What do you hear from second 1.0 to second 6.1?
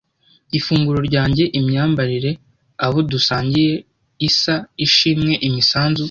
ryanjye, imyambarire, abo dusangiye, isa, ishimwe, imisanzu,